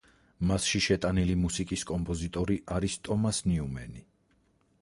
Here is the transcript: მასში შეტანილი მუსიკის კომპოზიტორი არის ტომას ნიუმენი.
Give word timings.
მასში 0.51 0.79
შეტანილი 0.85 1.35
მუსიკის 1.41 1.83
კომპოზიტორი 1.91 2.57
არის 2.79 2.99
ტომას 3.09 3.43
ნიუმენი. 3.51 4.07